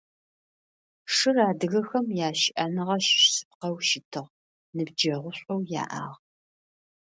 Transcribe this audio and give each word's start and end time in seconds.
Шыр 1.15 1.37
адыгэхэм 1.49 2.05
ящыӏэныгъэ 2.27 2.97
щыщ 3.05 3.23
шъыпкъэу 3.33 3.75
щытыгъ, 3.87 4.29
ныбджэгъушӏоу 4.75 5.61
яӏагъ. 5.81 6.15